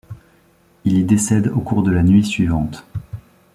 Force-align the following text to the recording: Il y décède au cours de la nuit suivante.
Il 0.83 0.97
y 0.97 1.03
décède 1.03 1.49
au 1.49 1.59
cours 1.59 1.83
de 1.83 1.91
la 1.91 2.01
nuit 2.01 2.25
suivante. 2.25 2.87